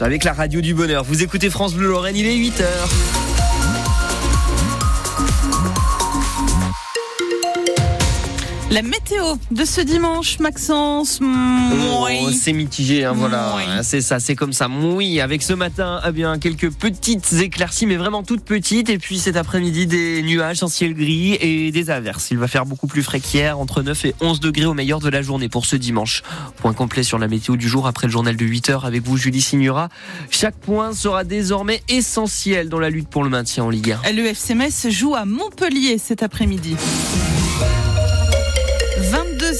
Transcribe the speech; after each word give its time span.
Avec 0.00 0.22
la 0.22 0.32
radio 0.32 0.60
du 0.60 0.72
bonheur. 0.72 1.02
Vous 1.02 1.24
écoutez 1.24 1.50
France 1.50 1.74
Bleu 1.74 1.88
Lorraine, 1.88 2.14
il 2.14 2.26
est 2.26 2.36
8h. 2.36 3.33
La 8.74 8.82
météo 8.82 9.36
de 9.52 9.64
ce 9.64 9.80
dimanche, 9.80 10.40
Maxence. 10.40 11.20
Oh, 11.22 12.08
c'est 12.32 12.52
mitigé, 12.52 13.04
hein, 13.04 13.12
voilà. 13.14 13.54
Oui. 13.56 13.62
C'est 13.84 14.00
ça, 14.00 14.18
c'est 14.18 14.34
comme 14.34 14.52
ça. 14.52 14.68
Oui, 14.68 15.20
avec 15.20 15.42
ce 15.42 15.52
matin, 15.52 16.00
eh 16.04 16.10
bien, 16.10 16.40
quelques 16.40 16.72
petites 16.72 17.34
éclaircies, 17.34 17.86
mais 17.86 17.94
vraiment 17.94 18.24
toutes 18.24 18.42
petites. 18.42 18.90
Et 18.90 18.98
puis 18.98 19.20
cet 19.20 19.36
après-midi, 19.36 19.86
des 19.86 20.22
nuages 20.22 20.64
en 20.64 20.66
ciel 20.66 20.94
gris 20.94 21.34
et 21.34 21.70
des 21.70 21.90
averses. 21.90 22.32
Il 22.32 22.38
va 22.38 22.48
faire 22.48 22.66
beaucoup 22.66 22.88
plus 22.88 23.04
frais 23.04 23.20
qu'hier, 23.20 23.60
entre 23.60 23.80
9 23.80 24.06
et 24.06 24.14
11 24.20 24.40
degrés 24.40 24.66
au 24.66 24.74
meilleur 24.74 24.98
de 24.98 25.08
la 25.08 25.22
journée 25.22 25.48
pour 25.48 25.66
ce 25.66 25.76
dimanche. 25.76 26.24
Point 26.56 26.72
complet 26.72 27.04
sur 27.04 27.20
la 27.20 27.28
météo 27.28 27.54
du 27.54 27.68
jour 27.68 27.86
après 27.86 28.08
le 28.08 28.12
journal 28.12 28.34
de 28.34 28.44
8 28.44 28.70
heures 28.70 28.86
avec 28.86 29.04
vous, 29.04 29.16
Julie 29.16 29.40
Signora. 29.40 29.88
Chaque 30.30 30.56
point 30.56 30.92
sera 30.94 31.22
désormais 31.22 31.80
essentiel 31.88 32.68
dans 32.70 32.80
la 32.80 32.90
lutte 32.90 33.08
pour 33.08 33.22
le 33.22 33.30
maintien 33.30 33.62
en 33.62 33.70
Ligue 33.70 33.94
1. 34.04 34.10
Le 34.10 34.26
FC 34.26 34.56
Metz 34.56 34.88
joue 34.88 35.14
à 35.14 35.26
Montpellier 35.26 35.96
cet 35.98 36.24
après-midi. 36.24 36.74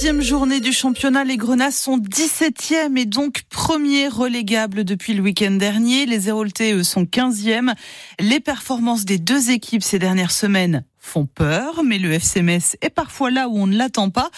22e 0.04 0.20
journée 0.20 0.60
du 0.60 0.74
championnat, 0.74 1.24
les 1.24 1.38
Grenats 1.38 1.70
sont 1.70 1.96
17e 1.96 2.98
et 2.98 3.06
donc 3.06 3.44
premier 3.48 4.06
relégable 4.06 4.84
depuis 4.84 5.14
le 5.14 5.22
week-end 5.22 5.52
dernier. 5.52 6.04
Les 6.04 6.28
Héroltais, 6.28 6.74
eux, 6.74 6.82
sont 6.82 7.04
15e. 7.04 7.72
Les 8.20 8.38
performances 8.38 9.06
des 9.06 9.16
deux 9.16 9.50
équipes 9.50 9.82
ces 9.82 9.98
dernières 9.98 10.30
semaines 10.30 10.84
font 10.98 11.24
peur, 11.24 11.82
mais 11.84 11.98
le 11.98 12.12
FC 12.12 12.42
Metz 12.42 12.76
est 12.82 12.90
parfois 12.90 13.30
là 13.30 13.48
où 13.48 13.56
on 13.56 13.66
ne 13.66 13.78
l'attend 13.78 14.10
pas. 14.10 14.28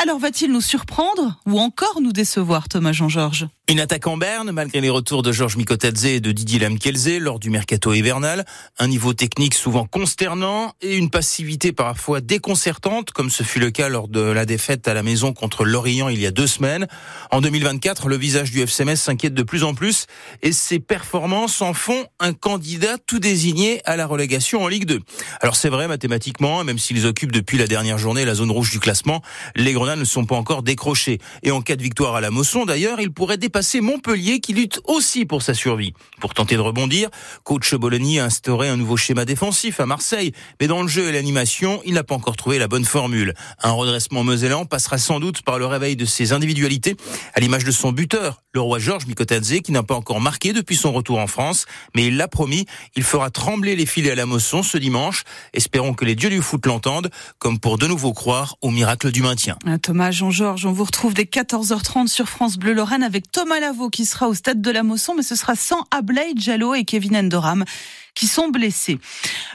Alors 0.00 0.20
va-t-il 0.20 0.52
nous 0.52 0.60
surprendre 0.60 1.40
ou 1.46 1.58
encore 1.58 2.00
nous 2.00 2.12
décevoir, 2.12 2.68
Thomas 2.68 2.92
Jean-Georges? 2.92 3.48
Une 3.70 3.80
attaque 3.80 4.06
en 4.06 4.16
berne, 4.16 4.50
malgré 4.50 4.80
les 4.80 4.88
retours 4.88 5.22
de 5.22 5.30
Georges 5.30 5.58
Mikotadze 5.58 6.06
et 6.06 6.20
de 6.20 6.32
Didier 6.32 6.58
Lamkelze 6.58 7.18
lors 7.18 7.38
du 7.38 7.50
mercato 7.50 7.92
hivernal. 7.92 8.46
Un 8.78 8.86
niveau 8.86 9.12
technique 9.12 9.52
souvent 9.52 9.84
consternant 9.84 10.72
et 10.80 10.96
une 10.96 11.10
passivité 11.10 11.72
parfois 11.72 12.22
déconcertante, 12.22 13.10
comme 13.10 13.28
ce 13.28 13.42
fut 13.42 13.58
le 13.58 13.70
cas 13.70 13.90
lors 13.90 14.08
de 14.08 14.22
la 14.22 14.46
défaite 14.46 14.88
à 14.88 14.94
la 14.94 15.02
maison 15.02 15.34
contre 15.34 15.66
Lorient 15.66 16.08
il 16.08 16.18
y 16.18 16.24
a 16.24 16.30
deux 16.30 16.46
semaines. 16.46 16.86
En 17.30 17.42
2024, 17.42 18.08
le 18.08 18.16
visage 18.16 18.52
du 18.52 18.62
FCMS 18.62 18.96
s'inquiète 18.96 19.34
de 19.34 19.42
plus 19.42 19.64
en 19.64 19.74
plus 19.74 20.06
et 20.40 20.52
ses 20.52 20.78
performances 20.78 21.60
en 21.60 21.74
font 21.74 22.06
un 22.20 22.32
candidat 22.32 22.96
tout 23.06 23.18
désigné 23.18 23.82
à 23.84 23.96
la 23.96 24.06
relégation 24.06 24.62
en 24.62 24.68
Ligue 24.68 24.86
2. 24.86 25.00
Alors 25.42 25.56
c'est 25.56 25.68
vrai 25.68 25.88
mathématiquement, 25.88 26.64
même 26.64 26.78
s'ils 26.78 27.04
occupent 27.04 27.32
depuis 27.32 27.58
la 27.58 27.66
dernière 27.66 27.98
journée 27.98 28.24
la 28.24 28.34
zone 28.34 28.50
rouge 28.50 28.70
du 28.70 28.80
classement, 28.80 29.20
les 29.56 29.74
Grenats 29.74 29.96
ne 29.96 30.04
sont 30.04 30.24
pas 30.24 30.36
encore 30.36 30.62
décrochés. 30.62 31.18
Et 31.42 31.50
en 31.50 31.60
cas 31.60 31.76
de 31.76 31.82
victoire 31.82 32.14
à 32.14 32.22
la 32.22 32.30
Mosson, 32.30 32.64
d'ailleurs, 32.64 32.98
ils 32.98 33.12
pourraient 33.12 33.36
dépasser 33.36 33.57
Montpellier 33.80 34.38
qui 34.38 34.52
lutte 34.52 34.80
aussi 34.84 35.24
pour 35.24 35.42
sa 35.42 35.52
survie. 35.52 35.92
Pour 36.20 36.32
tenter 36.32 36.54
de 36.54 36.60
rebondir, 36.60 37.08
coach 37.42 37.74
Bologna 37.74 38.22
a 38.22 38.26
instauré 38.26 38.68
un 38.68 38.76
nouveau 38.76 38.96
schéma 38.96 39.24
défensif 39.24 39.80
à 39.80 39.86
Marseille, 39.86 40.32
mais 40.60 40.68
dans 40.68 40.82
le 40.82 40.88
jeu 40.88 41.08
et 41.08 41.12
l'animation, 41.12 41.80
il 41.84 41.94
n'a 41.94 42.04
pas 42.04 42.14
encore 42.14 42.36
trouvé 42.36 42.58
la 42.58 42.68
bonne 42.68 42.84
formule. 42.84 43.34
Un 43.60 43.72
redressement 43.72 44.22
mosellan 44.22 44.64
passera 44.64 44.96
sans 44.96 45.18
doute 45.18 45.42
par 45.42 45.58
le 45.58 45.66
réveil 45.66 45.96
de 45.96 46.04
ses 46.04 46.32
individualités, 46.32 46.96
à 47.34 47.40
l'image 47.40 47.64
de 47.64 47.72
son 47.72 47.90
buteur, 47.90 48.42
le 48.54 48.60
roi 48.60 48.78
Georges 48.78 49.06
Mikotadze, 49.06 49.60
qui 49.60 49.72
n'a 49.72 49.82
pas 49.82 49.96
encore 49.96 50.20
marqué 50.20 50.52
depuis 50.52 50.76
son 50.76 50.92
retour 50.92 51.18
en 51.18 51.26
France, 51.26 51.66
mais 51.96 52.06
il 52.06 52.16
l'a 52.16 52.28
promis, 52.28 52.64
il 52.94 53.02
fera 53.02 53.30
trembler 53.30 53.74
les 53.74 53.86
filets 53.86 54.12
à 54.12 54.14
la 54.14 54.26
Mosson 54.26 54.62
ce 54.62 54.78
dimanche. 54.78 55.24
Espérons 55.52 55.94
que 55.94 56.04
les 56.04 56.14
dieux 56.14 56.30
du 56.30 56.42
foot 56.42 56.64
l'entendent, 56.64 57.10
comme 57.40 57.58
pour 57.58 57.76
de 57.76 57.88
nouveau 57.88 58.12
croire 58.12 58.54
au 58.60 58.70
miracle 58.70 59.10
du 59.10 59.22
maintien. 59.22 59.58
Thomas 59.82 60.12
Jean-Georges, 60.12 60.64
on 60.64 60.72
vous 60.72 60.84
retrouve 60.84 61.14
dès 61.14 61.24
14h30 61.24 62.06
sur 62.06 62.28
France 62.28 62.56
Bleu 62.56 62.72
Lorraine 62.72 63.02
avec 63.02 63.30
Thomas 63.32 63.47
Lavaux 63.56 63.90
qui 63.90 64.04
sera 64.04 64.28
au 64.28 64.34
stade 64.34 64.60
de 64.60 64.70
la 64.70 64.82
Mosson, 64.82 65.14
mais 65.14 65.22
ce 65.22 65.34
sera 65.34 65.56
sans 65.56 65.84
Ablay 65.90 66.32
Jallo 66.36 66.74
et 66.74 66.84
Kevin 66.84 67.16
Endoram 67.16 67.64
qui 68.14 68.26
sont 68.26 68.48
blessés. 68.48 68.98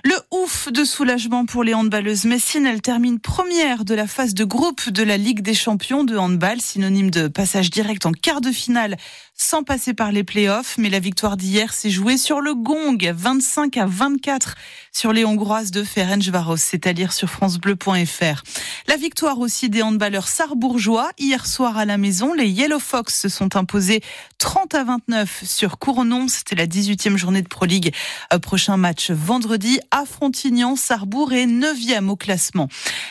Le 0.03 0.15
ouf 0.31 0.71
de 0.71 0.83
soulagement 0.83 1.45
pour 1.45 1.63
les 1.63 1.73
handballeuses 1.73 2.25
Messine, 2.25 2.65
elle 2.65 2.81
termine 2.81 3.19
première 3.19 3.85
de 3.85 3.93
la 3.93 4.07
phase 4.07 4.33
de 4.33 4.43
groupe 4.43 4.89
de 4.89 5.03
la 5.03 5.17
Ligue 5.17 5.41
des 5.41 5.53
champions 5.53 6.03
de 6.03 6.17
handball, 6.17 6.61
synonyme 6.61 7.11
de 7.11 7.27
passage 7.27 7.69
direct 7.69 8.05
en 8.05 8.11
quart 8.11 8.41
de 8.41 8.51
finale 8.51 8.97
sans 9.35 9.63
passer 9.63 9.93
par 9.93 10.11
les 10.11 10.23
playoffs, 10.23 10.75
mais 10.77 10.89
la 10.89 10.99
victoire 10.99 11.37
d'hier 11.37 11.73
s'est 11.73 11.89
jouée 11.89 12.17
sur 12.17 12.39
le 12.39 12.53
gong, 12.53 12.97
25 13.01 13.77
à 13.77 13.85
24 13.85 14.55
sur 14.91 15.11
les 15.11 15.25
Hongroises 15.25 15.71
de 15.71 15.83
Ferencvaros, 15.83 16.57
c'est 16.57 16.85
à 16.85 16.93
dire 16.93 17.11
sur 17.11 17.29
francebleu.fr. 17.29 18.43
La 18.87 18.95
victoire 18.95 19.39
aussi 19.39 19.69
des 19.69 19.81
handballeurs 19.81 20.27
sarbourgeois. 20.27 21.09
Hier 21.17 21.45
soir 21.47 21.77
à 21.77 21.85
la 21.85 21.97
maison, 21.97 22.33
les 22.33 22.47
Yellow 22.47 22.79
Fox 22.79 23.19
se 23.19 23.29
sont 23.29 23.55
imposés 23.55 24.01
30 24.37 24.75
à 24.75 24.83
29 24.83 25.43
sur 25.45 25.79
Cournon. 25.79 26.27
C'était 26.27 26.55
la 26.55 26.67
18e 26.67 27.17
journée 27.17 27.41
de 27.41 27.47
Pro 27.47 27.65
League. 27.65 27.93
Euh, 28.31 28.39
Prochain 28.53 28.77
match 28.77 29.09
vendredi 29.09 29.79
à 29.89 30.05
Frontignan. 30.05 30.75
Sarrebourg 30.75 31.33
est 31.33 31.47
9e 31.47 32.07
au 32.07 32.15
classement. 32.15 32.67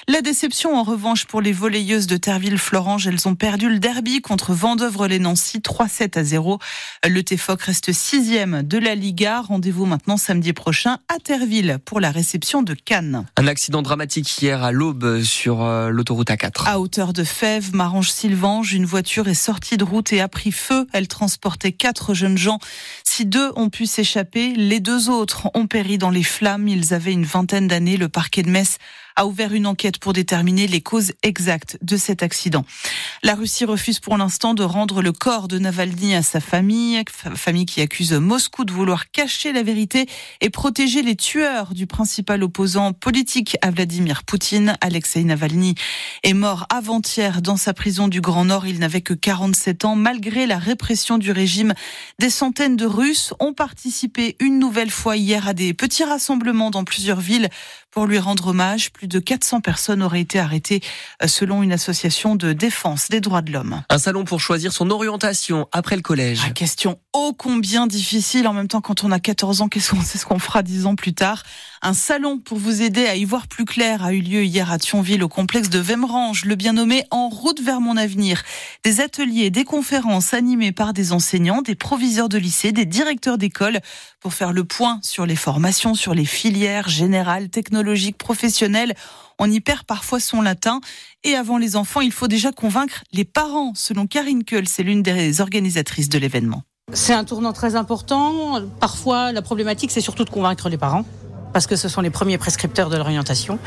La 0.09 0.21
déception 0.21 0.77
en 0.77 0.83
revanche 0.83 1.27
pour 1.27 1.41
les 1.41 1.53
volleyeuses 1.53 2.09
de 2.09 2.17
Terville-Florange. 2.17 3.07
Elles 3.07 3.29
ont 3.29 3.37
perdu 3.37 3.69
le 3.69 3.79
derby 3.79 4.21
contre 4.21 4.53
Vendœuvre-les-Nancy 4.53 5.61
3-7 5.61 6.19
à 6.19 6.25
0. 6.25 6.59
Le 7.07 7.23
TFOC 7.23 7.63
reste 7.63 7.93
6e 7.93 8.63
de 8.63 8.79
la 8.79 8.97
Liga. 8.97 9.43
Rendez-vous 9.43 9.87
maintenant 9.87 10.17
samedi 10.17 10.53
prochain 10.53 10.99
à 11.09 11.21
Terville 11.23 11.79
pour 11.85 12.01
la 12.01 12.11
réception 12.11 12.65
de 12.65 12.75
Cannes. 12.75 13.27
Un 13.37 13.47
accident 13.47 13.81
dramatique 13.81 14.43
hier 14.43 14.65
à 14.65 14.73
l'aube 14.73 15.23
sur 15.23 15.63
euh, 15.63 15.91
l'autoroute 15.91 16.31
A4. 16.31 16.67
À 16.67 16.81
hauteur 16.81 17.13
de 17.13 17.23
Fèves, 17.23 17.73
Marange-Sylvange, 17.73 18.73
une 18.73 18.87
voiture 18.87 19.29
est 19.29 19.35
sortie 19.35 19.77
de 19.77 19.85
route 19.85 20.13
et 20.13 20.21
a 20.21 20.27
pris 20.27 20.51
feu. 20.51 20.89
Elle 20.93 21.07
transportait 21.07 21.73
quatre 21.73 22.13
jeunes 22.13 22.39
gens. 22.39 22.59
Si 23.05 23.25
deux 23.25 23.53
ont 23.55 23.71
pu 23.71 23.87
s'échapper, 23.87 24.55
les 24.57 24.81
deux 24.81 25.11
autres 25.11 25.49
ont 25.55 25.69
péri 25.69 25.97
dans 25.97 26.11
les 26.11 26.25
flammes. 26.25 26.67
Ils 26.67 26.93
avaient 26.93 27.13
une 27.13 27.25
vingtaine 27.25 27.69
d'années. 27.69 27.97
Le 27.97 28.09
parquet 28.09 28.43
de 28.43 28.51
Metz 28.51 28.79
a 29.17 29.27
ouvert 29.27 29.53
une 29.53 29.67
enquête 29.67 29.92
pour 29.99 30.13
déterminer 30.13 30.67
les 30.67 30.81
causes 30.81 31.13
exactes 31.23 31.79
de 31.83 31.97
cet 31.97 32.23
accident. 32.23 32.65
La 33.23 33.35
Russie 33.35 33.65
refuse 33.65 34.01
pour 34.01 34.17
l'instant 34.17 34.55
de 34.55 34.63
rendre 34.63 35.03
le 35.03 35.13
corps 35.13 35.49
de 35.49 35.59
Navalny 35.59 36.15
à 36.15 36.23
sa 36.23 36.41
famille, 36.41 37.03
famille 37.35 37.67
qui 37.67 37.81
accuse 37.81 38.13
Moscou 38.13 38.65
de 38.65 38.73
vouloir 38.73 39.11
cacher 39.11 39.53
la 39.53 39.63
vérité 39.63 40.07
et 40.41 40.51
protéger 40.51 41.03
les 41.03 41.17
tueurs 41.17 41.75
du 41.75 41.87
principal 41.87 42.43
opposant 42.43 42.93
politique 42.93 43.57
à 43.63 43.71
Vladimir 43.71 44.25
Poutine. 44.25 44.77
Alexei 44.81 45.25
Navalny 45.25 45.75
est 46.23 46.35
mort 46.35 46.67
avant-hier 46.71 47.43
dans 47.43 47.57
sa 47.57 47.75
prison 47.75 48.09
du 48.09 48.21
Grand 48.21 48.45
Nord. 48.45 48.67
Il 48.67 48.79
n'avait 48.79 49.01
que 49.01 49.15
47 49.15 49.85
ans. 49.85 49.97
Malgré 49.97 50.47
la 50.47 50.59
répression 50.59 51.19
du 51.19 51.31
régime, 51.33 51.75
des 52.19 52.31
centaines 52.31 52.77
de 52.77 52.87
Russes 52.87 53.35
ont 53.41 53.53
participé 53.53 54.37
une 54.41 54.59
nouvelle 54.59 54.91
fois 54.91 55.17
hier 55.17 55.49
à 55.49 55.55
des 55.55 55.75
petits 55.75 56.05
rassemblements 56.05 56.71
dans 56.71 56.85
plusieurs 56.85 57.21
villes 57.21 57.49
pour 57.91 58.07
lui 58.07 58.19
rendre 58.19 58.49
hommage. 58.49 58.91
Plus 58.93 59.09
de 59.09 59.19
400 59.19 59.61
personnes 59.61 59.82
auraient 59.89 60.21
été 60.21 60.39
arrêtées 60.39 60.81
euh, 61.23 61.27
selon 61.27 61.63
une 61.63 61.73
association 61.73 62.37
de 62.37 62.53
défense 62.53 63.09
des 63.09 63.21
droits 63.21 63.43
de 63.43 63.53
l'homme. 63.53 63.83
Un 63.89 63.99
salon 63.99 64.25
pour 64.25 64.41
choisir 64.41 64.73
son 64.73 64.91
orientation 64.91 65.69
après 65.73 65.97
le 65.97 66.03
collège. 66.03 66.41
Ah, 66.47 66.51
question 66.51 66.99
ô 67.15 67.35
combien 67.35 67.87
difficile. 67.87 68.49
En 68.49 68.55
même 68.55 68.69
temps, 68.69 68.81
quand 68.81 69.05
on 69.05 69.11
a 69.11 69.21
14 69.21 69.61
ans, 69.61 69.69
qu'est-ce 69.69 69.91
qu'on 69.91 70.01
sait 70.01 70.19
ce 70.19 70.25
qu'on 70.25 70.39
fera 70.39 70.63
10 70.63 70.87
ans 70.87 70.97
plus 70.97 71.13
tard? 71.13 71.43
Un 71.83 71.93
salon 71.93 72.39
pour 72.39 72.59
vous 72.59 72.81
aider 72.81 73.07
à 73.07 73.17
y 73.17 73.25
voir 73.25 73.49
plus 73.49 73.65
clair 73.65 74.05
a 74.05 74.13
eu 74.13 74.21
lieu 74.21 74.45
hier 74.45 74.71
à 74.73 74.79
Thionville 74.79 75.23
au 75.23 75.29
complexe 75.29 75.69
de 75.69 75.79
Vemrange, 75.79 76.45
le 76.45 76.55
bien 76.55 76.73
nommé 76.73 77.05
En 77.11 77.29
route 77.29 77.61
vers 77.61 77.81
mon 77.81 77.97
avenir. 77.97 78.43
Des 78.85 79.01
ateliers, 79.01 79.51
des 79.51 79.65
conférences 79.65 80.33
animées 80.33 80.73
par 80.73 80.95
des 80.95 81.13
enseignants, 81.13 81.61
des 81.61 81.75
proviseurs 81.75 82.29
de 82.29 82.39
lycée, 82.39 82.73
des 82.73 82.87
directeurs 82.87 83.37
d'école 83.37 83.81
pour 84.21 84.33
faire 84.33 84.53
le 84.53 84.65
point 84.65 84.99
sur 85.03 85.27
les 85.27 85.37
formations, 85.37 85.95
sur 85.95 86.15
les 86.15 86.25
filières 86.25 86.89
générales, 86.89 87.51
technologiques, 87.51 88.17
professionnelles. 88.17 88.95
On 89.39 89.51
y 89.51 89.61
perd 89.61 89.83
parfois 89.85 90.21
son 90.21 90.41
latin. 90.41 90.81
Et 91.25 91.35
avant 91.35 91.59
les 91.59 91.77
enfants, 91.77 92.01
il 92.01 92.13
faut 92.13 92.29
déjà 92.29 92.53
convaincre 92.53 93.05
les 93.13 93.25
parents, 93.25 93.73
selon 93.75 94.07
Karine 94.07 94.45
Keul, 94.45 94.67
c'est 94.67 94.83
l'une 94.83 95.03
des 95.03 95.41
organisatrices 95.41 96.09
de 96.09 96.19
l'événement. 96.19 96.63
C'est 96.93 97.15
un 97.15 97.25
tournant 97.25 97.53
très 97.53 97.75
important. 97.75 98.61
Parfois, 98.79 99.33
la 99.33 99.41
problématique, 99.41 99.91
c'est 99.91 100.01
surtout 100.01 100.25
de 100.25 100.31
convaincre 100.31 100.69
les 100.69 100.77
parents 100.77 101.05
parce 101.53 101.67
que 101.67 101.77
ce 101.77 101.89
sont 101.89 102.01
les 102.01 102.11
premiers 102.11 102.39
prescripteurs 102.39 102.91
de 102.91 102.97
l'orientation. 102.97 103.59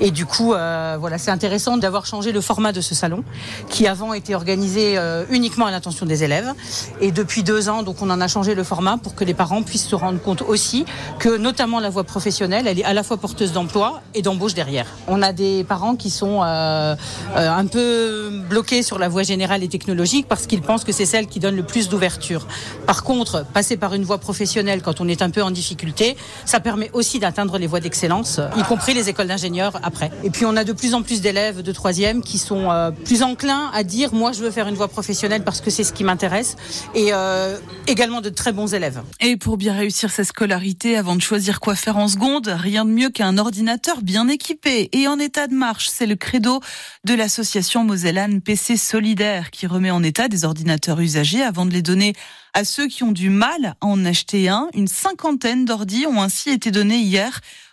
Et 0.00 0.10
du 0.10 0.26
coup, 0.26 0.52
euh, 0.52 0.96
voilà, 0.98 1.18
c'est 1.18 1.30
intéressant 1.30 1.76
d'avoir 1.76 2.06
changé 2.06 2.32
le 2.32 2.40
format 2.40 2.72
de 2.72 2.80
ce 2.80 2.94
salon, 2.94 3.24
qui 3.68 3.86
avant 3.86 4.12
était 4.12 4.34
organisé 4.34 4.98
euh, 4.98 5.24
uniquement 5.30 5.66
à 5.66 5.70
l'attention 5.70 6.06
des 6.06 6.24
élèves. 6.24 6.52
Et 7.00 7.12
depuis 7.12 7.42
deux 7.42 7.68
ans, 7.68 7.82
donc, 7.82 8.02
on 8.02 8.10
en 8.10 8.20
a 8.20 8.28
changé 8.28 8.54
le 8.54 8.64
format 8.64 8.98
pour 8.98 9.14
que 9.14 9.24
les 9.24 9.34
parents 9.34 9.62
puissent 9.62 9.86
se 9.86 9.94
rendre 9.94 10.20
compte 10.20 10.42
aussi 10.42 10.84
que, 11.18 11.36
notamment 11.36 11.80
la 11.80 11.90
voie 11.90 12.04
professionnelle, 12.04 12.66
elle 12.66 12.78
est 12.78 12.84
à 12.84 12.92
la 12.92 13.02
fois 13.02 13.16
porteuse 13.16 13.52
d'emploi 13.52 14.02
et 14.14 14.22
d'embauche 14.22 14.54
derrière. 14.54 14.86
On 15.08 15.22
a 15.22 15.32
des 15.32 15.64
parents 15.64 15.96
qui 15.96 16.10
sont 16.10 16.40
euh, 16.42 16.94
un 17.34 17.66
peu 17.66 18.30
bloqués 18.48 18.82
sur 18.82 18.98
la 18.98 19.08
voie 19.08 19.22
générale 19.22 19.62
et 19.62 19.68
technologique 19.68 20.26
parce 20.28 20.46
qu'ils 20.46 20.62
pensent 20.62 20.84
que 20.84 20.92
c'est 20.92 21.06
celle 21.06 21.26
qui 21.26 21.40
donne 21.40 21.56
le 21.56 21.62
plus 21.62 21.88
d'ouverture. 21.88 22.46
Par 22.86 23.02
contre, 23.02 23.44
passer 23.52 23.76
par 23.76 23.94
une 23.94 24.04
voie 24.04 24.18
professionnelle 24.18 24.82
quand 24.82 25.00
on 25.00 25.08
est 25.08 25.22
un 25.22 25.30
peu 25.30 25.42
en 25.42 25.50
difficulté, 25.50 26.16
ça 26.44 26.60
permet 26.60 26.90
aussi 26.92 27.18
d'atteindre 27.18 27.29
d'atteindre 27.30 27.58
les 27.58 27.68
voies 27.68 27.78
d'excellence, 27.78 28.40
y 28.56 28.62
compris 28.64 28.92
les 28.92 29.08
écoles 29.08 29.28
d'ingénieurs 29.28 29.78
après. 29.84 30.10
Et 30.24 30.30
puis 30.30 30.44
on 30.46 30.56
a 30.56 30.64
de 30.64 30.72
plus 30.72 30.94
en 30.94 31.02
plus 31.02 31.20
d'élèves 31.20 31.62
de 31.62 31.70
troisième 31.70 32.22
qui 32.22 32.38
sont 32.38 32.72
euh, 32.72 32.90
plus 32.90 33.22
enclins 33.22 33.70
à 33.72 33.84
dire 33.84 34.12
moi 34.12 34.32
je 34.32 34.42
veux 34.42 34.50
faire 34.50 34.66
une 34.66 34.74
voie 34.74 34.88
professionnelle 34.88 35.44
parce 35.44 35.60
que 35.60 35.70
c'est 35.70 35.84
ce 35.84 35.92
qui 35.92 36.02
m'intéresse 36.02 36.56
et 36.92 37.10
euh, 37.12 37.56
également 37.86 38.20
de 38.20 38.30
très 38.30 38.52
bons 38.52 38.74
élèves. 38.74 39.00
Et 39.20 39.36
pour 39.36 39.58
bien 39.58 39.74
réussir 39.74 40.10
sa 40.10 40.24
scolarité, 40.24 40.96
avant 40.96 41.14
de 41.14 41.22
choisir 41.22 41.60
quoi 41.60 41.76
faire 41.76 41.98
en 41.98 42.08
seconde, 42.08 42.48
rien 42.52 42.84
de 42.84 42.90
mieux 42.90 43.10
qu'un 43.10 43.38
ordinateur 43.38 44.02
bien 44.02 44.26
équipé 44.26 44.88
et 44.90 45.06
en 45.06 45.20
état 45.20 45.46
de 45.46 45.54
marche. 45.54 45.88
C'est 45.88 46.06
le 46.06 46.16
credo 46.16 46.60
de 47.04 47.14
l'association 47.14 47.84
Mosellane 47.84 48.40
PC 48.40 48.76
Solidaire 48.76 49.52
qui 49.52 49.68
remet 49.68 49.92
en 49.92 50.02
état 50.02 50.26
des 50.26 50.44
ordinateurs 50.44 50.98
usagés 50.98 51.42
avant 51.42 51.64
de 51.64 51.70
les 51.70 51.82
donner 51.82 52.14
à 52.54 52.64
ceux 52.64 52.88
qui 52.88 53.04
ont 53.04 53.12
du 53.12 53.30
mal 53.30 53.76
à 53.80 53.86
en 53.86 54.04
acheter 54.04 54.48
un. 54.48 54.68
Une 54.74 54.88
cinquantaine 54.88 55.64
d'ordis 55.64 56.06
ont 56.06 56.20
ainsi 56.20 56.50
été 56.50 56.70
donnés 56.70 56.98
hier 56.98 57.19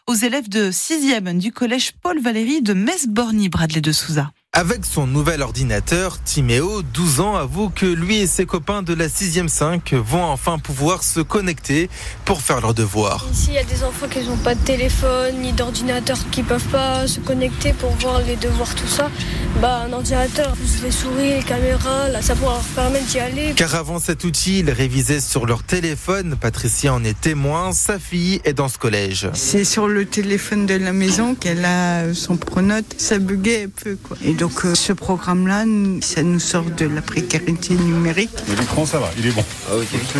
aux 0.07 0.13
élèves 0.13 0.49
de 0.49 0.71
6e 0.71 1.37
du 1.37 1.51
collège 1.51 1.91
Paul 2.01 2.19
Valéry 2.19 2.61
de 2.61 2.73
Metz-Borny, 2.73 3.49
Bradley 3.49 3.81
de 3.81 3.91
Souza. 3.91 4.31
Avec 4.53 4.85
son 4.85 5.05
nouvel 5.05 5.43
ordinateur, 5.43 6.17
Timéo, 6.23 6.81
12 6.81 7.19
ans, 7.19 7.35
avoue 7.35 7.69
que 7.69 7.85
lui 7.85 8.17
et 8.17 8.25
ses 8.25 8.47
copains 8.47 8.81
de 8.81 8.95
la 8.95 9.07
6e 9.07 9.49
5 9.49 9.93
vont 9.93 10.23
enfin 10.23 10.57
pouvoir 10.57 11.03
se 11.03 11.19
connecter 11.19 11.91
pour 12.25 12.41
faire 12.41 12.59
leurs 12.61 12.73
devoirs. 12.73 13.27
Ici, 13.31 13.49
il 13.49 13.53
y 13.53 13.59
a 13.59 13.63
des 13.63 13.83
enfants 13.83 14.07
qui 14.07 14.25
n'ont 14.25 14.37
pas 14.37 14.55
de 14.55 14.63
téléphone 14.63 15.41
ni 15.41 15.53
d'ordinateur 15.53 16.17
qui 16.31 16.41
peuvent 16.41 16.69
pas 16.69 17.05
se 17.05 17.19
connecter 17.19 17.73
pour 17.73 17.91
voir 17.97 18.23
les 18.23 18.35
devoirs, 18.35 18.73
tout 18.73 18.87
ça. 18.87 19.11
Bah, 19.61 19.83
un 19.87 19.93
ordinateur, 19.93 20.53
plus 20.53 20.81
les 20.81 20.91
souris, 20.91 21.35
les 21.35 21.43
caméras, 21.43 22.09
là, 22.09 22.23
ça 22.23 22.35
pourra 22.35 22.53
leur 22.53 22.63
permettre 22.63 23.05
d'y 23.05 23.19
aller. 23.19 23.53
Car 23.55 23.75
avant 23.75 23.99
cet 23.99 24.23
outil, 24.23 24.59
ils 24.59 24.71
révisaient 24.71 25.21
sur 25.21 25.45
leur 25.45 25.61
téléphone. 25.61 26.35
Patricia 26.35 26.95
en 26.95 27.03
est 27.03 27.19
témoin. 27.19 27.73
Sa 27.73 27.99
fille 27.99 28.41
est 28.43 28.53
dans 28.53 28.69
ce 28.69 28.79
collège. 28.79 29.29
C'est 29.33 29.65
sur 29.65 29.87
le 29.87 30.05
téléphone 30.05 30.65
de 30.65 30.73
la 30.73 30.93
maison 30.93 31.35
qu'elle 31.35 31.63
a 31.63 32.11
son 32.15 32.37
pronote. 32.37 32.95
Ça 32.97 33.19
buguait 33.19 33.65
un 33.65 33.83
peu, 33.83 33.97
quoi. 34.01 34.17
Et 34.23 34.33
donc, 34.37 34.65
euh, 34.65 34.75
ce 34.75 34.93
programme-là, 34.93 35.65
ça 36.01 36.21
nous 36.21 36.39
sort 36.39 36.65
de 36.65 36.85
la 36.85 37.01
précarité 37.01 37.73
numérique. 37.73 38.29
L'écran, 38.47 38.85
ça 38.85 38.99
va, 38.99 39.09
il 39.17 39.25
est 39.25 39.31
bon. 39.31 39.43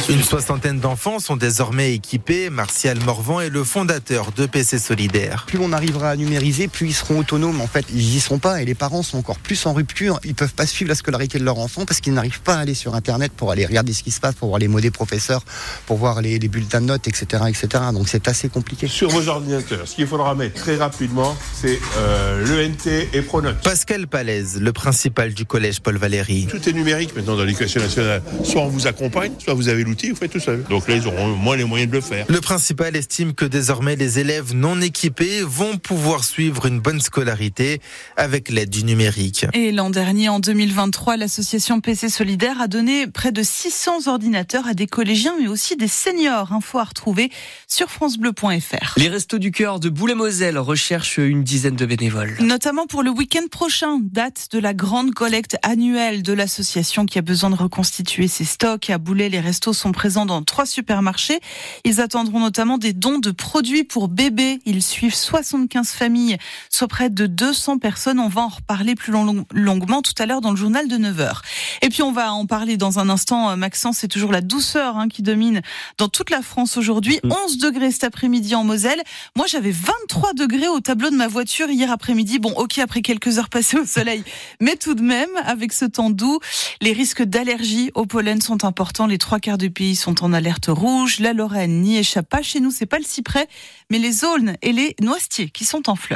Une 0.10 0.24
soixantaine 0.24 0.80
d'enfants 0.80 1.20
sont 1.20 1.36
désormais 1.36 1.94
équipés. 1.94 2.50
Martial 2.50 2.98
Morvan 3.06 3.42
est 3.42 3.50
le 3.50 3.64
fondateur 3.64 4.32
de 4.32 4.48
PC 4.48 4.80
Solidaire. 4.80 5.46
Plus 5.48 5.60
on 5.62 5.72
arrivera 5.72 6.10
à 6.10 6.16
numériser, 6.16 6.68
plus 6.68 6.88
ils 6.88 6.94
seront 6.94 7.20
autonomes. 7.20 7.62
En 7.62 7.68
fait, 7.68 7.86
ils 7.94 8.16
y 8.16 8.20
seront 8.20 8.40
pas 8.40 8.62
et 8.62 8.66
les 8.66 8.74
parents 8.74 9.04
sont 9.04 9.20
encore 9.20 9.38
plus 9.38 9.66
en 9.68 9.74
rupture. 9.74 10.20
Ils 10.24 10.34
peuvent 10.34 10.54
pas 10.54 10.66
suivre 10.66 10.90
la 10.90 10.96
scolarité 10.96 11.38
de 11.38 11.44
leur 11.44 11.60
enfant 11.60 11.86
parce 11.86 12.02
qu'ils 12.02 12.14
n'arrivent 12.14 12.42
pas 12.42 12.56
à 12.56 12.60
aller 12.60 12.74
sur 12.74 12.96
Internet 12.96 13.32
pour 13.38 13.52
aller 13.52 13.68
regarder 13.68 13.94
ce 13.94 14.02
qui 14.02 14.12
se 14.12 14.20
passe, 14.20 14.34
pour 14.34 14.50
voir 14.50 14.60
les 14.60 14.68
mots 14.68 14.82
des 14.82 14.92
professeurs, 14.92 15.44
pour 15.86 15.98
voir 15.98 16.22
les, 16.22 16.40
les 16.40 16.48
bulletins 16.48 16.82
de 16.82 16.88
notes, 16.88 17.08
etc., 17.08 17.44
etc. 17.48 17.84
Donc 17.94 18.08
c'est 18.08 18.28
assez 18.28 18.50
compliqué. 18.50 18.88
Sur 18.88 19.10
vos 19.10 19.28
ordinateurs, 19.28 19.88
ce 19.88 19.96
qu'il 19.96 20.08
faudra 20.08 20.34
mettre 20.34 20.56
très 20.56 20.78
rapidement, 20.78 21.38
c'est 21.54 21.80
euh, 21.98 22.46
l'ENT 22.46 23.08
et 23.14 23.22
Pronote. 23.22 23.62
Pascal 23.62 24.07
Palaise, 24.08 24.60
le 24.60 24.74
principal 24.74 25.34
du 25.34 25.46
collège 25.46 25.82
Paul 25.82 25.98
Valéry. 25.98 26.48
Tout 26.50 26.68
est 26.68 26.74
numérique 26.74 27.16
maintenant 27.16 27.36
dans 27.36 27.44
l'éducation 27.44 27.82
nationale. 27.82 28.22
Soit 28.44 28.62
on 28.62 28.68
vous 28.68 28.88
accompagne, 28.88 29.34
soit 29.40 29.54
vous 29.54 29.70
avez 29.70 29.84
l'outil, 29.84 30.10
vous 30.10 30.16
faites 30.16 30.32
tout 30.32 30.40
seul. 30.40 30.64
Donc 30.70 30.88
là, 30.88 30.96
ils 30.96 31.08
auront 31.08 31.28
moins 31.36 31.56
les 31.56 31.64
moyens 31.64 31.92
de 31.92 31.96
le 31.96 32.02
faire. 32.02 32.26
Le 32.30 32.42
principal 32.42 32.96
estime 32.96 33.34
que 33.34 33.46
désormais 33.46 33.96
les 33.96 34.20
élèves 34.20 34.54
non 34.54 34.82
équipés 34.82 35.42
vont 35.44 35.78
pouvoir 35.78 36.24
suivre 36.24 36.66
une 36.66 36.80
bonne 36.80 37.02
scolarité 37.02 37.82
avec 38.16 38.50
l'aide 38.50 38.70
du 38.70 38.84
numérique. 38.84 39.46
Et 39.54 39.72
l'an 39.72 39.90
dernier, 39.90 40.30
en 40.30 40.40
2023, 40.40 41.18
l'association 41.18 41.82
PC 41.82 42.10
Solidaire 42.10 42.62
a 42.62 42.68
donné 42.68 43.08
près 43.08 43.32
de 43.32 43.44
600 43.44 44.08
ordinateurs 44.08 44.68
à 44.68 44.74
des 44.74 44.88
collégiens, 44.88 45.36
mais 45.40 45.48
aussi 45.48 45.76
des 45.76 45.88
seniors. 45.88 46.52
Info 46.54 46.80
à 46.80 46.84
retrouver 46.86 47.30
sur 47.68 47.90
francebleu.fr. 47.90 48.94
Les 48.98 49.10
Restos 49.10 49.40
du 49.40 49.52
Cœur 49.52 49.80
de 49.80 49.90
Boulay-Moselle 49.90 50.58
recherchent 50.58 51.18
une 51.18 51.44
dizaine 51.44 51.76
de 51.76 51.86
bénévoles. 51.86 52.36
Notamment 52.40 52.88
pour 52.88 53.04
le 53.04 53.10
week-end 53.10 53.48
prochain, 53.50 53.97
date 54.00 54.48
de 54.52 54.60
la 54.60 54.74
grande 54.74 55.14
collecte 55.14 55.58
annuelle 55.64 56.24
de 56.24 56.34
l'association 56.34 57.06
qui 57.06 57.20
a 57.20 57.22
besoin 57.22 57.50
de 57.50 57.56
reconstituer 57.56 58.28
ses 58.28 58.46
stocks. 58.46 58.90
À 58.90 58.98
Boulay, 58.98 59.30
les 59.30 59.40
restos 59.40 59.74
sont 59.74 59.92
présents 59.92 60.26
dans 60.26 60.42
trois 60.44 60.66
supermarchés. 60.66 61.40
Ils 61.84 62.02
attendront 62.02 62.40
notamment 62.40 62.78
des 62.78 62.94
dons 62.94 63.20
de 63.20 63.32
produits 63.32 63.84
pour 63.84 64.08
bébés. 64.08 64.60
Ils 64.66 64.82
suivent 64.84 65.14
75 65.16 65.90
familles, 65.90 66.38
soit 66.70 66.88
près 66.88 67.10
de 67.10 67.26
200 67.28 67.78
personnes. 67.80 68.20
On 68.20 68.28
va 68.30 68.42
en 68.42 68.48
reparler 68.50 68.96
plus 68.96 69.12
long- 69.12 69.46
longuement 69.54 70.02
tout 70.02 70.14
à 70.18 70.26
l'heure 70.26 70.42
dans 70.42 70.52
le 70.52 70.58
journal 70.58 70.88
de 70.88 70.98
9h. 70.98 71.42
Et 71.82 71.90
puis 71.90 72.02
on 72.04 72.12
va 72.12 72.34
en 72.34 72.46
parler 72.46 72.78
dans 72.78 73.00
un 73.00 73.10
instant. 73.10 73.50
Euh, 73.52 73.56
Maxence, 73.56 73.98
c'est 74.00 74.08
toujours 74.08 74.32
la 74.32 74.42
douceur 74.42 74.98
hein, 74.98 75.08
qui 75.10 75.22
domine 75.22 75.62
dans 75.98 76.10
toute 76.10 76.30
la 76.30 76.42
France 76.42 76.78
aujourd'hui. 76.78 77.20
11 77.24 77.58
degrés 77.58 77.92
cet 77.92 78.04
après-midi 78.04 78.56
en 78.56 78.64
Moselle. 78.64 79.02
Moi, 79.36 79.46
j'avais 79.48 79.72
23 79.72 80.34
degrés 80.34 80.68
au 80.68 80.80
tableau 80.80 81.10
de 81.10 81.16
ma 81.16 81.28
voiture 81.28 81.70
hier 81.70 81.92
après-midi. 81.92 82.40
Bon, 82.40 82.52
ok, 82.52 82.78
après 82.80 83.02
quelques 83.02 83.38
heures 83.38 83.50
passées 83.50 83.78
soleil, 83.88 84.24
mais 84.60 84.76
tout 84.76 84.96
de 84.96 85.02
même, 85.02 85.30
avec 85.46 85.74
ce 85.74 85.86
temps 85.86 86.10
doux, 86.10 86.40
les 86.82 86.94
risques 86.94 87.24
d'allergie 87.24 87.92
au 87.96 88.06
pollen 88.06 88.42
sont 88.42 88.66
importants. 88.66 89.08
Les 89.08 89.18
trois 89.18 89.40
quarts 89.40 89.58
du 89.58 89.72
pays 89.72 89.96
sont 89.96 90.24
en 90.24 90.34
alerte 90.34 90.68
rouge. 90.68 91.20
La 91.20 91.34
Lorraine 91.34 91.82
n'y 91.82 91.98
échappe 91.98 92.30
pas. 92.30 92.42
Chez 92.42 92.60
nous, 92.60 92.72
c'est 92.72 92.86
pas 92.86 93.00
le 93.00 93.06
cyprès, 93.06 93.48
mais 93.90 94.00
les 94.00 94.24
aulnes 94.24 94.58
et 94.62 94.72
les 94.72 94.96
noisetiers 95.02 95.50
qui 95.50 95.66
sont 95.66 95.90
en 95.90 95.96
fleurs. 95.96 96.16